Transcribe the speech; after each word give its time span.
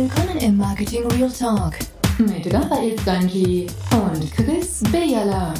Willkommen 0.00 0.38
im 0.38 0.56
Marketing 0.56 1.04
Real 1.08 1.28
Talk 1.28 1.72
mit 2.18 2.54
Raphael 2.54 2.96
Stanji 3.00 3.66
und 3.90 4.30
Chris 4.30 4.80
Bejala. 4.92 5.52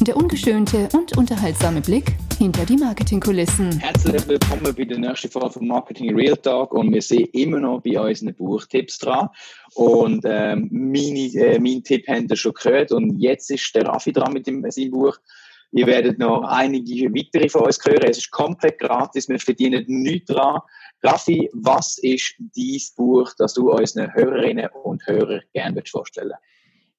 Der 0.00 0.16
ungeschönte 0.16 0.88
und 0.94 1.14
unterhaltsame 1.18 1.82
Blick 1.82 2.14
hinter 2.38 2.64
die 2.64 2.78
Marketingkulissen. 2.78 3.78
Herzlich 3.80 4.26
willkommen 4.26 4.74
bei 4.74 4.84
der 4.86 4.98
nächsten 4.98 5.28
Folge 5.28 5.50
von 5.50 5.66
Marketing 5.66 6.16
Real 6.16 6.38
Talk 6.38 6.72
und 6.72 6.90
wir 6.90 7.02
sind 7.02 7.34
immer 7.34 7.60
noch 7.60 7.82
bei 7.82 8.00
unseren 8.00 8.34
Buchtipps 8.34 8.96
dran. 8.96 9.28
Und 9.74 10.24
ähm, 10.24 10.70
meine, 10.72 11.26
äh, 11.34 11.58
mein 11.58 11.84
Tipp 11.84 12.08
habt 12.08 12.30
ihr 12.30 12.36
schon 12.36 12.54
gehört 12.54 12.92
und 12.92 13.18
jetzt 13.18 13.50
ist 13.50 13.74
der 13.74 13.84
Raffi 13.84 14.10
dran 14.10 14.32
mit 14.32 14.46
dem, 14.46 14.64
seinem 14.70 14.90
Buch. 14.92 15.18
Ihr 15.72 15.86
werdet 15.86 16.18
noch 16.18 16.42
einige 16.42 17.10
weitere 17.14 17.48
von 17.48 17.62
uns 17.62 17.78
hören. 17.84 18.04
Es 18.10 18.18
ist 18.18 18.30
komplett 18.30 18.78
gratis, 18.78 19.28
wir 19.28 19.38
verdienen 19.38 19.84
nichts 19.86 20.32
dran. 20.32 20.60
Raffi, 21.02 21.50
was 21.52 21.98
ist 21.98 22.34
dein 22.38 22.80
Buch, 22.96 23.32
das 23.38 23.54
du 23.54 23.72
unseren 23.72 24.12
Hörerinnen 24.14 24.68
und 24.84 25.04
Hörern 25.06 25.40
gerne 25.52 25.82
vorstellen 25.84 26.34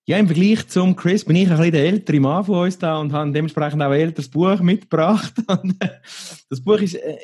ja, 0.05 0.17
im 0.17 0.27
Vergleich 0.27 0.67
zum 0.67 0.95
Chris 0.97 1.23
bin 1.23 1.37
ich 1.37 1.49
ein 1.49 1.55
bisschen 1.55 1.71
der 1.71 1.85
ältere 1.85 2.19
Mann 2.19 2.43
von 2.43 2.65
uns 2.65 2.77
da 2.77 2.97
und 2.97 3.13
habe 3.13 3.31
dementsprechend 3.31 3.81
auch 3.81 3.89
ein 3.89 3.99
älteres 3.99 4.29
Buch 4.29 4.59
mitgebracht. 4.59 5.33
das 6.49 6.61
Buch 6.61 6.79
ist 6.79 6.95
äh, 6.95 7.17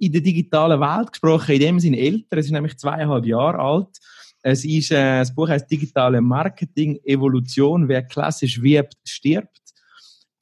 in 0.00 0.10
der 0.10 0.20
digitalen 0.20 0.80
Welt 0.80 1.12
gesprochen, 1.12 1.52
in 1.52 1.60
dem 1.60 1.80
Sinne 1.80 1.98
älter. 1.98 2.38
Es 2.38 2.46
ist 2.46 2.52
nämlich 2.52 2.76
zweieinhalb 2.76 3.24
Jahre 3.24 3.58
alt. 3.60 4.00
Es 4.42 4.64
ist, 4.64 4.90
äh, 4.90 5.20
das 5.20 5.32
Buch 5.32 5.48
heißt 5.48 5.70
Digitale 5.70 6.20
Marketing 6.20 6.98
Evolution. 7.04 7.88
Wer 7.88 8.02
klassisch 8.02 8.60
wirbt, 8.60 8.96
stirbt. 9.04 9.60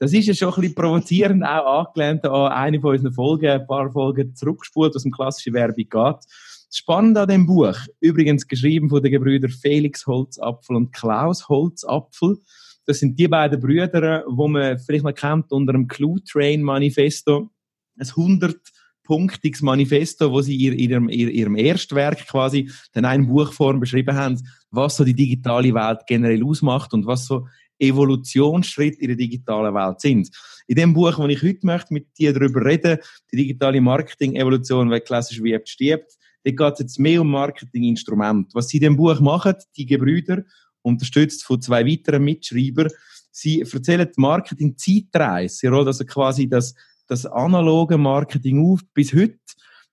Das 0.03 0.13
ist 0.13 0.27
ja 0.27 0.35
schon 0.35 0.49
ein 0.49 0.61
bisschen 0.63 0.75
provozierend 0.75 1.45
auch 1.45 1.87
angelehnt 1.87 2.25
an 2.25 2.51
eine 2.51 2.81
von 2.81 2.91
unseren 2.91 3.13
Folgen, 3.13 3.49
ein 3.49 3.65
paar 3.69 3.89
Folgen 3.93 4.35
zurückgespult, 4.35 4.97
was 4.97 5.05
um 5.05 5.13
klassische 5.13 5.53
Werbung 5.53 5.77
geht. 5.77 6.25
Spannend 6.73 7.17
an 7.19 7.29
dem 7.29 7.47
Buch, 7.47 7.77
übrigens 8.01 8.49
geschrieben 8.49 8.89
von 8.89 9.01
den 9.01 9.13
Gebrüdern 9.13 9.53
Felix 9.53 10.05
Holzapfel 10.05 10.75
und 10.75 10.93
Klaus 10.93 11.49
Holzapfel. 11.49 12.37
Das 12.85 12.99
sind 12.99 13.17
die 13.17 13.29
beiden 13.29 13.61
Brüder, 13.61 14.25
wo 14.27 14.49
man 14.49 14.77
vielleicht 14.81 15.05
mal 15.05 15.13
kennt 15.13 15.53
unter 15.53 15.73
dem 15.73 15.87
Clue 15.87 16.21
Train 16.25 16.63
Manifesto. 16.63 17.51
Ein 17.97 18.09
100 18.09 18.57
punktiges 19.05 19.63
Manifesto, 19.63 20.33
wo 20.33 20.41
sie 20.41 20.67
in 20.67 20.79
ihrem, 20.81 21.09
ihrem 21.11 21.55
Erstwerk 21.55 22.27
quasi 22.27 22.69
in 22.93 23.05
einer 23.05 23.25
Buchform 23.25 23.79
beschrieben 23.79 24.17
haben, 24.17 24.43
was 24.73 24.97
so 24.97 25.05
die 25.05 25.15
digitale 25.15 25.73
Welt 25.75 26.01
generell 26.09 26.43
ausmacht 26.45 26.93
und 26.93 27.07
was 27.07 27.27
so 27.27 27.47
Evolutionsschritte 27.83 29.01
in 29.01 29.09
der 29.09 29.17
digitalen 29.17 29.75
Welt 29.75 30.01
sind. 30.01 30.31
In 30.67 30.77
dem 30.77 30.95
Buch, 30.95 31.19
wo 31.19 31.27
ich 31.27 31.43
heute 31.43 31.67
möchte 31.67 31.93
mit 31.93 32.07
dir 32.17 32.33
darüber 32.33 32.65
reden, 32.65 32.99
die 33.33 33.37
digitale 33.37 33.81
Marketing-Evolution, 33.81 34.91
weil 34.91 35.01
klassisch 35.01 35.43
wie 35.43 35.59
stirbt, 35.65 36.17
da 36.45 36.51
geht 36.51 36.73
es 36.75 36.79
jetzt 36.81 36.99
mehr 36.99 37.21
um 37.21 37.31
Marketinginstrument. 37.31 38.55
Was 38.55 38.69
sie 38.69 38.79
in 38.79 38.85
dem 38.85 38.97
Buch 38.97 39.21
machen, 39.21 39.55
die 39.77 39.87
Gebrüder, 39.87 40.45
unterstützt 40.83 41.45
von 41.45 41.61
zwei 41.61 41.87
weiteren 41.87 42.25
Mitschreibern, 42.25 42.89
sie 43.31 43.61
erzählen 43.61 44.09
die 44.09 44.21
Marketing-Zeitreise. 44.21 45.57
Sie 45.57 45.67
rollen 45.69 45.87
also 45.87 46.05
quasi 46.05 46.49
das, 46.49 46.75
das 47.07 47.27
analoge 47.27 47.97
Marketing 47.99 48.65
auf 48.65 48.81
bis 48.95 49.15
heute. 49.15 49.39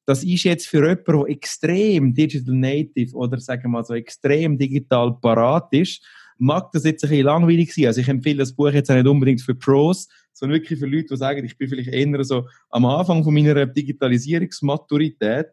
Das 0.05 0.23
ist 0.23 0.43
jetzt 0.43 0.67
für 0.67 0.87
jemanden, 0.87 1.05
der 1.05 1.29
extrem 1.29 2.13
digital 2.15 2.55
native 2.55 3.15
oder 3.15 3.39
sagen 3.39 3.63
wir 3.63 3.69
mal 3.69 3.85
so 3.85 3.93
extrem 3.93 4.57
digital 4.57 5.15
parat 5.21 5.67
ist, 5.71 6.03
mag 6.39 6.71
das 6.71 6.85
jetzt 6.85 7.03
ein 7.03 7.09
bisschen 7.09 7.25
langweilig 7.25 7.73
sein. 7.73 7.87
Also 7.87 8.01
ich 8.01 8.07
empfehle 8.07 8.39
das 8.39 8.53
Buch 8.53 8.71
jetzt 8.71 8.89
auch 8.89 8.95
nicht 8.95 9.07
unbedingt 9.07 9.41
für 9.41 9.55
Pros, 9.55 10.07
sondern 10.33 10.59
wirklich 10.59 10.79
für 10.79 10.87
Leute, 10.87 11.07
die 11.11 11.17
sagen, 11.17 11.45
ich 11.45 11.57
bin 11.57 11.69
vielleicht 11.69 11.89
eher 11.89 12.23
so 12.23 12.47
am 12.69 12.85
Anfang 12.85 13.23
von 13.23 13.33
meiner 13.33 13.65
Digitalisierungsmaturität 13.65 15.47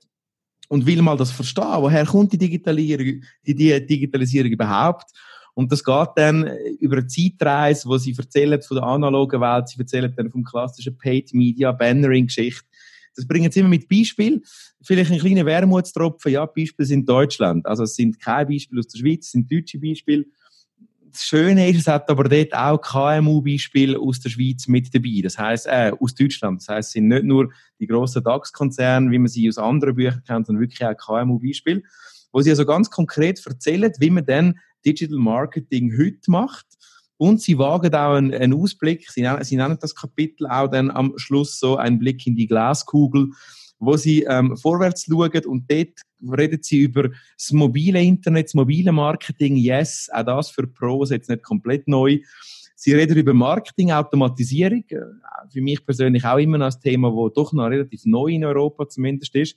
und 0.68 0.86
will 0.86 1.02
mal 1.02 1.16
das 1.16 1.32
verstehen. 1.32 1.64
Woher 1.78 2.06
kommt 2.06 2.32
die 2.32 2.38
Digitalisierung, 2.38 3.22
die 3.46 3.54
Digitalisierung 3.54 4.52
überhaupt? 4.52 5.10
Und 5.54 5.72
das 5.72 5.82
geht 5.82 6.08
dann 6.16 6.50
über 6.80 6.98
eine 6.98 7.06
Zeitreise, 7.06 7.88
wo 7.88 7.96
sie 7.96 8.14
erzählen 8.16 8.60
von 8.60 8.76
der 8.76 8.84
analogen 8.84 9.40
Welt, 9.40 9.68
sie 9.68 9.78
erzählen 9.78 10.12
dann 10.14 10.30
vom 10.30 10.44
klassischen 10.44 10.98
Paid 10.98 11.32
Media, 11.32 11.72
Bannering-Geschichte. 11.72 12.66
Das 13.14 13.26
bringen 13.26 13.50
sie 13.50 13.60
immer 13.60 13.70
mit 13.70 13.88
Beispiel. 13.88 14.42
Vielleicht 14.82 15.10
ein 15.10 15.18
kleiner 15.18 15.46
Wermutstropfen. 15.46 16.32
Ja, 16.32 16.44
Beispiele 16.44 16.86
sind 16.86 17.08
Deutschland. 17.08 17.64
Also 17.64 17.84
es 17.84 17.94
sind 17.94 18.20
keine 18.20 18.50
Beispiele 18.50 18.80
aus 18.80 18.88
der 18.88 18.98
Schweiz, 18.98 19.24
es 19.26 19.32
sind 19.32 19.50
deutsche 19.50 19.78
Beispiele 19.78 20.26
das 21.16 21.24
Schöne 21.24 21.70
ist, 21.70 21.80
es 21.80 21.86
hat 21.86 22.10
aber 22.10 22.24
dort 22.24 22.54
auch 22.54 22.78
KMU-Beispiele 22.78 23.98
aus 23.98 24.20
der 24.20 24.28
Schweiz 24.28 24.68
mit 24.68 24.94
dabei. 24.94 25.20
Das 25.22 25.38
heißt, 25.38 25.66
äh, 25.66 25.92
aus 25.98 26.14
Deutschland. 26.14 26.60
Das 26.60 26.68
heißt, 26.68 26.88
es 26.88 26.92
sind 26.92 27.08
nicht 27.08 27.24
nur 27.24 27.50
die 27.80 27.86
grossen 27.86 28.22
DAX-Konzerne, 28.22 29.10
wie 29.10 29.18
man 29.18 29.28
sie 29.28 29.48
aus 29.48 29.58
anderen 29.58 29.94
Büchern 29.94 30.22
kennt, 30.26 30.46
sondern 30.46 30.60
wirklich 30.60 30.84
auch 30.84 30.94
KMU-Beispiele, 30.94 31.82
wo 32.32 32.40
sie 32.40 32.50
also 32.50 32.66
ganz 32.66 32.90
konkret 32.90 33.44
erzählen, 33.44 33.92
wie 33.98 34.10
man 34.10 34.26
dann 34.26 34.58
Digital 34.84 35.18
Marketing 35.18 35.92
heute 35.98 36.30
macht. 36.30 36.66
Und 37.16 37.40
sie 37.40 37.58
wagen 37.58 37.94
auch 37.94 38.14
einen, 38.14 38.34
einen 38.34 38.52
Ausblick. 38.52 39.10
Sie 39.10 39.22
nennen, 39.22 39.42
sie 39.42 39.56
nennen 39.56 39.78
das 39.80 39.94
Kapitel 39.94 40.46
auch 40.46 40.68
dann 40.68 40.90
am 40.90 41.14
Schluss 41.16 41.58
so 41.58 41.76
einen 41.76 41.98
Blick 41.98 42.26
in 42.26 42.36
die 42.36 42.46
Glaskugel 42.46 43.30
wo 43.78 43.96
sie 43.96 44.22
ähm, 44.22 44.56
vorwärts 44.56 45.04
schauen 45.04 45.44
und 45.46 45.70
dort 45.70 46.00
reden 46.36 46.62
sie 46.62 46.80
über 46.80 47.10
das 47.36 47.52
mobile 47.52 48.02
Internet, 48.02 48.46
das 48.46 48.54
mobile 48.54 48.92
Marketing, 48.92 49.56
yes, 49.56 50.08
auch 50.12 50.24
das 50.24 50.50
für 50.50 50.66
Pros 50.66 51.10
jetzt 51.10 51.28
nicht 51.28 51.42
komplett 51.42 51.86
neu. 51.88 52.18
Sie 52.74 52.92
reden 52.92 53.16
über 53.16 53.34
Marketing, 53.34 53.90
Automatisierung, 53.92 54.84
äh, 54.88 55.00
für 55.50 55.60
mich 55.60 55.84
persönlich 55.84 56.24
auch 56.24 56.38
immer 56.38 56.58
noch 56.58 56.74
ein 56.74 56.80
Thema, 56.80 57.10
das 57.10 57.34
doch 57.34 57.52
noch 57.52 57.66
relativ 57.66 58.04
neu 58.04 58.28
in 58.28 58.44
Europa 58.44 58.88
zumindest 58.88 59.34
ist. 59.34 59.56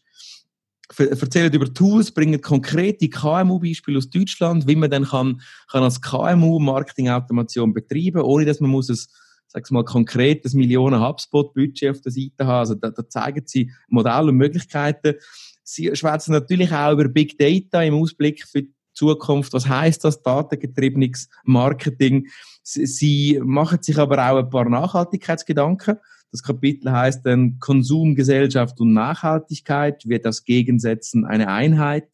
Erzählen 0.98 1.54
über 1.54 1.72
Tools, 1.72 2.12
bringen 2.12 2.42
konkrete 2.42 3.10
KMU-Beispiele 3.10 4.00
aus 4.00 4.10
Deutschland, 4.10 4.68
wie 4.68 4.76
man 4.76 4.90
dann 4.90 5.04
kann, 5.04 5.40
kann 5.72 5.84
als 5.84 6.02
KMU 6.02 6.60
Marketing-Automation 6.60 7.74
betreiben, 7.74 8.22
ohne 8.22 8.46
dass 8.46 8.60
man 8.60 8.72
muss 8.72 8.90
es 8.90 9.08
sag's 9.50 9.72
mal, 9.72 9.84
konkretes 9.84 10.54
Millionen 10.54 11.02
HubSpot-Budget 11.02 11.90
auf 11.90 12.02
der 12.02 12.12
Seite 12.12 12.46
haben. 12.46 12.60
Also 12.60 12.76
da, 12.76 12.92
da 12.92 13.08
zeigen 13.10 13.44
sie 13.46 13.72
Modelle 13.88 14.30
und 14.30 14.38
Möglichkeiten. 14.38 15.16
Sie 15.64 15.94
schwätzen 15.96 16.32
natürlich 16.32 16.72
auch 16.72 16.94
über 16.94 17.08
Big 17.08 17.38
Data 17.38 17.82
im 17.84 17.96
Ausblick 17.96 18.46
für 18.46 18.64
die 18.64 18.74
Zukunft. 18.94 19.54
Was 19.54 19.68
heißt 19.68 20.04
das 20.04 20.22
datengetriebenes 20.22 21.30
Marketing? 21.44 22.28
Sie, 22.64 23.40
machen 23.44 23.82
sich 23.82 23.98
aber 23.98 24.18
auch 24.18 24.38
ein 24.38 24.50
paar 24.50 24.70
Nachhaltigkeitsgedanken. 24.70 25.98
Das 26.32 26.44
Kapitel 26.44 26.92
heißt 26.92 27.26
dann 27.26 27.58
Konsum, 27.60 28.14
Gesellschaft 28.14 28.80
und 28.80 28.94
Nachhaltigkeit 28.94 30.08
wird 30.08 30.26
das 30.26 30.44
Gegensetzen 30.44 31.26
eine 31.26 31.48
Einheit. 31.48 32.08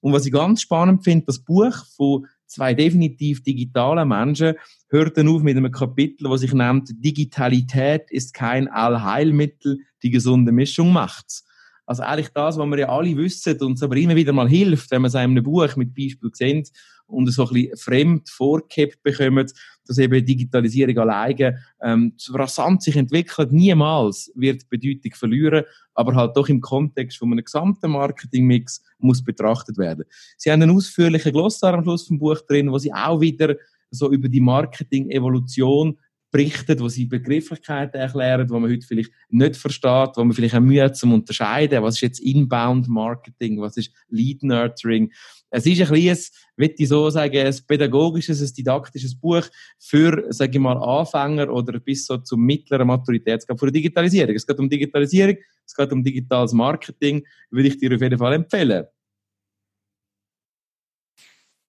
Und 0.00 0.12
was 0.12 0.26
ich 0.26 0.32
ganz 0.32 0.60
spannend 0.60 1.04
finde, 1.04 1.26
das 1.26 1.38
Buch 1.38 1.74
von 1.96 2.26
zwei 2.46 2.74
definitiv 2.74 3.42
digitalen 3.42 4.08
Menschen 4.08 4.54
hört 4.88 5.16
dann 5.16 5.28
auf 5.28 5.42
mit 5.42 5.56
einem 5.56 5.72
Kapitel, 5.72 6.28
das 6.28 6.40
sich 6.40 6.52
nennt 6.52 6.90
Digitalität 7.04 8.10
ist 8.10 8.34
kein 8.34 8.68
Allheilmittel, 8.68 9.78
die 10.02 10.10
gesunde 10.10 10.52
Mischung 10.52 10.92
macht's. 10.92 11.44
Also 11.86 12.02
eigentlich 12.02 12.30
das, 12.30 12.58
was 12.58 12.66
wir 12.68 12.78
ja 12.78 12.88
alle 12.88 13.16
wissen 13.16 13.54
und 13.54 13.62
uns 13.62 13.82
aber 13.82 13.96
immer 13.96 14.16
wieder 14.16 14.32
mal 14.32 14.48
hilft, 14.48 14.90
wenn 14.90 15.02
man 15.02 15.08
es 15.08 15.14
einem 15.14 15.42
Buch 15.42 15.76
mit 15.76 15.94
Beispiel 15.94 16.30
sieht 16.32 16.70
und 17.06 17.30
so 17.30 17.46
ein 17.46 17.52
bisschen 17.52 17.76
fremd 17.76 18.28
vorgehabt 18.28 19.02
bekommt, 19.02 19.52
dass 19.86 19.98
eben 19.98 20.24
Digitalisierung 20.24 20.98
alleine 20.98 21.58
ähm, 21.80 22.14
rasant 22.30 22.82
sich 22.82 22.96
entwickelt, 22.96 23.52
niemals 23.52 24.32
wird 24.34 24.68
Bedeutung 24.68 25.12
verlieren, 25.14 25.64
aber 25.94 26.14
halt 26.14 26.36
doch 26.36 26.48
im 26.48 26.60
Kontext 26.60 27.18
von 27.18 27.32
einem 27.32 27.44
gesamten 27.44 27.92
Marketingmix 27.92 28.82
muss 28.98 29.22
betrachtet 29.22 29.78
werden. 29.78 30.04
Sie 30.36 30.50
haben 30.50 30.62
einen 30.62 30.76
ausführlichen 30.76 31.32
Glossar 31.32 31.74
am 31.74 31.84
Schluss 31.84 32.06
vom 32.06 32.18
Buch 32.18 32.40
drin, 32.48 32.72
wo 32.72 32.78
sie 32.78 32.92
auch 32.92 33.20
wieder 33.20 33.56
so 33.90 34.10
über 34.10 34.28
die 34.28 34.40
Marketing-Evolution 34.40 35.96
berichtet, 36.30 36.80
wo 36.80 36.88
sie 36.88 37.06
Begrifflichkeiten 37.06 38.00
erklären, 38.00 38.50
wo 38.50 38.58
man 38.58 38.70
heute 38.70 38.86
vielleicht 38.86 39.10
nicht 39.30 39.56
versteht, 39.56 40.10
wo 40.16 40.24
man 40.24 40.32
vielleicht 40.32 40.54
auch 40.54 40.60
Mühe 40.60 40.92
zum 40.92 41.12
Unterscheiden, 41.12 41.82
was 41.82 41.94
ist 41.94 42.00
jetzt 42.00 42.20
Inbound 42.20 42.88
Marketing, 42.88 43.60
was 43.60 43.76
ist 43.76 43.92
Lead 44.08 44.42
Nurturing. 44.42 45.12
Es 45.56 45.64
ist 45.64 45.80
ein 45.80 45.86
kleines, 45.86 46.32
würde 46.54 46.74
ich 46.76 46.86
so 46.86 47.08
sagen, 47.08 47.38
ein 47.38 47.54
pädagogisches, 47.66 48.42
ein 48.42 48.54
didaktisches 48.54 49.18
Buch 49.18 49.42
für, 49.78 50.26
sage 50.28 50.52
ich 50.52 50.58
mal, 50.58 50.76
Anfänger 50.76 51.50
oder 51.50 51.80
bis 51.80 52.04
so 52.04 52.18
zum 52.18 52.42
mittleren 52.42 52.86
Maturitätsgrad 52.86 53.58
für 53.58 53.72
Digitalisierung. 53.72 54.34
Es 54.34 54.46
geht 54.46 54.58
um 54.58 54.68
Digitalisierung, 54.68 55.38
es 55.64 55.74
geht 55.74 55.90
um 55.92 56.04
digitales 56.04 56.52
Marketing, 56.52 57.26
würde 57.50 57.68
ich 57.68 57.78
dir 57.78 57.94
auf 57.94 58.02
jeden 58.02 58.18
Fall 58.18 58.34
empfehlen. 58.34 58.84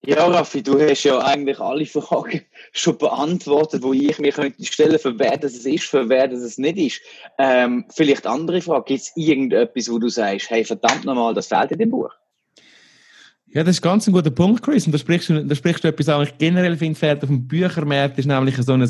Ja, 0.06 0.28
Raffi, 0.28 0.62
du 0.62 0.78
hast 0.81 1.06
ja 1.06 1.19
eigentlich 1.19 1.60
alle 1.62 1.86
Fragen 1.86 2.42
schon 2.74 2.98
beantwortet, 2.98 3.86
die 3.86 4.10
ich 4.10 4.19
mir 4.19 4.33
könnte 4.33 4.66
stellen, 4.66 5.00
für 5.00 5.18
wer 5.18 5.38
das 5.38 5.66
ist, 5.66 5.86
für 5.86 6.10
wer 6.10 6.28
das 6.28 6.57
nicht 6.57 6.78
ist. 6.78 7.01
Ähm, 7.38 7.86
vielleicht 7.95 8.28
andere 8.28 8.62
Frage. 8.62 8.83
Gibt 8.86 9.01
es 9.01 9.13
irgendetwas, 9.16 9.90
wo 9.90 9.98
du 9.98 10.10
sagst, 10.10 10.50
hey, 10.50 10.66
verdammt 10.66 11.06
nochmal, 11.06 11.33
das 11.33 11.48
fehlt 11.48 11.72
in 11.72 11.80
dem 11.80 11.92
Buch? 11.92 12.12
Ja, 13.49 13.63
das 13.63 13.77
ist 13.77 13.81
ganz 13.81 14.05
ein 14.07 14.13
guter 14.13 14.29
Punkt, 14.29 14.61
Chris. 14.61 14.85
Und 14.85 14.91
da 14.91 14.97
sprichst 14.97 15.29
du, 15.29 15.45
da 15.45 15.55
sprichst 15.55 15.81
du 15.83 15.88
etwas, 15.88 16.07
was 16.07 16.29
ich 16.29 16.38
generell 16.38 16.75
finde, 16.75 16.99
fehlt 16.99 17.23
auf 17.23 17.29
dem 17.29 17.47
Büchermarkt, 17.47 18.19
ist 18.19 18.25
nämlich 18.25 18.57
so 18.57 18.73
ein, 18.73 18.85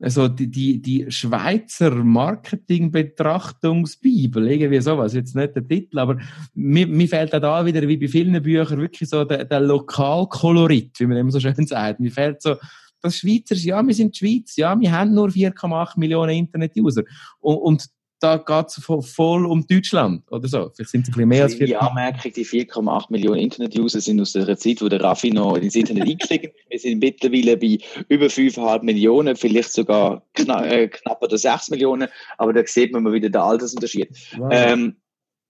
also 0.00 0.28
die, 0.28 0.50
die, 0.50 0.82
die 0.82 1.10
Schweizer 1.10 1.94
Marketing-Betrachtungsbibel, 1.94 4.46
irgendwie 4.46 4.80
sowas, 4.80 5.14
jetzt 5.14 5.34
nicht 5.34 5.56
der 5.56 5.66
Titel, 5.66 5.98
aber 5.98 6.18
mir, 6.54 6.86
mir 6.86 7.08
fehlt 7.08 7.34
auch 7.34 7.40
da 7.40 7.64
wieder, 7.64 7.88
wie 7.88 7.96
bei 7.96 8.08
vielen 8.08 8.42
Büchern, 8.42 8.80
wirklich 8.80 9.08
so 9.08 9.24
der, 9.24 9.46
der 9.46 9.60
Lokalkolorit, 9.60 11.00
wie 11.00 11.06
man 11.06 11.16
immer 11.16 11.30
so 11.30 11.40
schön 11.40 11.54
sagt. 11.66 12.00
Mir 12.00 12.10
fehlt 12.10 12.42
so, 12.42 12.56
das 13.00 13.16
Schweizer, 13.18 13.54
ja, 13.54 13.86
wir 13.86 13.94
sind 13.94 14.14
Schweiz, 14.16 14.56
ja, 14.56 14.78
wir 14.78 14.92
haben 14.92 15.14
nur 15.14 15.28
4,8 15.28 15.98
Millionen 15.98 16.36
Internet-User. 16.36 17.04
Und, 17.40 17.56
und 17.56 17.86
da 18.20 18.36
geht 18.38 18.68
es 18.68 18.82
voll 18.84 19.44
um 19.44 19.66
Deutschland 19.66 20.22
oder 20.30 20.48
so. 20.48 20.70
Vielleicht 20.74 20.90
sind 20.90 21.02
es 21.02 21.08
ein 21.08 21.12
bisschen 21.12 21.28
mehr 21.28 21.42
als 21.42 21.56
4,8 21.56 21.66
Ja, 21.66 21.92
merke 21.94 22.28
ich, 22.28 22.34
die 22.34 22.46
4,8 22.46 23.06
Millionen 23.10 23.40
Internet-User 23.40 24.00
sind 24.00 24.20
aus 24.20 24.32
der 24.32 24.56
Zeit, 24.56 24.80
wo 24.80 24.88
der 24.88 25.02
Raffi 25.02 25.30
noch 25.30 25.56
ins 25.56 25.74
Internet 25.74 26.04
eingestiegen 26.08 26.52
Wir 26.68 26.78
sind 26.78 27.00
mittlerweile 27.00 27.56
bei 27.56 27.78
über 28.08 28.26
5,5 28.26 28.82
Millionen, 28.82 29.36
vielleicht 29.36 29.72
sogar 29.72 30.24
knapp, 30.34 30.64
äh, 30.64 30.88
knapp 30.88 31.22
oder 31.22 31.36
6 31.36 31.70
Millionen, 31.70 32.08
aber 32.38 32.52
da 32.52 32.64
sieht 32.64 32.92
man 32.92 33.02
mal 33.02 33.12
wieder 33.12 33.28
den 33.28 33.40
Altersunterschied. 33.40 34.08
Wow. 34.38 34.48
Ähm, 34.52 34.96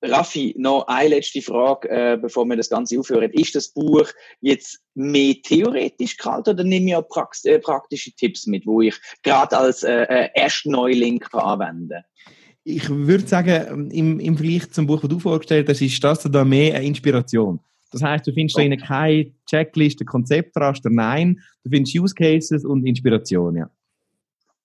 Raffi, 0.02 0.54
noch 0.58 0.86
eine 0.86 1.08
letzte 1.08 1.40
Frage, 1.40 1.88
äh, 1.88 2.18
bevor 2.20 2.44
wir 2.44 2.56
das 2.56 2.68
Ganze 2.68 2.98
aufhören. 2.98 3.30
Ist 3.30 3.54
das 3.54 3.68
Buch 3.68 4.06
jetzt 4.40 4.80
mehr 4.94 5.34
theoretisch 5.42 6.16
gehalten 6.16 6.50
oder 6.50 6.64
nehme 6.64 6.90
ich 6.90 6.96
auch 6.96 7.08
prax 7.08 7.44
äh, 7.44 7.58
praktische 7.58 8.12
Tipps 8.12 8.46
mit, 8.46 8.66
wo 8.66 8.80
ich 8.82 8.96
gerade 9.22 9.56
als 9.56 9.82
äh, 9.82 10.02
äh 10.02 10.28
Erstneuling 10.34 11.20
kann 11.20 11.40
anwenden 11.40 11.88
kann? 11.90 12.34
Ich 12.64 12.88
würde 12.88 13.26
sagen, 13.26 13.90
im, 13.90 14.18
im 14.20 14.36
Vergleich 14.36 14.70
zum 14.70 14.86
Buch, 14.86 15.00
das 15.02 15.10
du 15.10 15.18
vorgestellt 15.18 15.68
hast, 15.68 15.82
ist 15.82 16.02
das 16.02 16.22
da 16.22 16.44
mehr 16.44 16.74
eine 16.74 16.86
Inspiration. 16.86 17.60
Das 17.92 18.02
heißt, 18.02 18.26
du 18.26 18.32
findest 18.32 18.58
okay. 18.58 18.70
da 18.70 18.76
keine 18.84 19.30
Checkliste, 19.46 20.04
Konzeptraster, 20.04 20.90
nein, 20.90 21.38
du 21.62 21.70
findest 21.70 21.94
Use 21.94 22.14
Cases 22.14 22.64
und 22.64 22.84
Inspiration, 22.86 23.56
ja. 23.56 23.70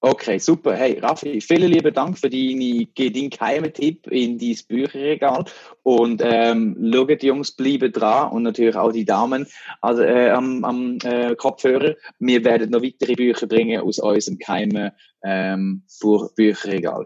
Okay, 0.01 0.40
super. 0.40 0.75
Hey, 0.75 0.98
Raffi, 0.98 1.42
vielen 1.42 1.69
lieben 1.69 1.94
Dank 1.94 2.18
für 2.18 2.30
deine, 2.30 2.88
deinen 2.98 3.30
geheimen 3.30 3.74
Tipp 3.74 4.07
in 4.07 4.40
dein 4.40 4.56
Bücherregal. 4.66 5.44
Und 5.84 6.22
ähm, 6.24 6.90
schaut, 6.94 7.22
Jungs, 7.22 7.51
bleiben 7.51 7.92
dran 7.92 8.31
und 8.31 8.44
natürlich 8.44 8.78
auch 8.78 8.94
die 8.94 9.04
Damen 9.04 9.46
also, 9.81 10.04
äh, 10.04 10.30
am, 10.30 10.63
am 10.63 10.98
äh, 11.04 11.36
Kopfhörer. 11.36 11.96
Wir 12.19 12.46
werden 12.46 12.72
noch 12.72 12.81
weitere 12.81 13.13
Bücher 13.16 13.46
bringen 13.46 13.81
aus 13.81 14.00
unserem 14.00 14.38
geheimen 14.38 14.92
ähm, 15.22 15.84
Bücherregal. 16.38 17.06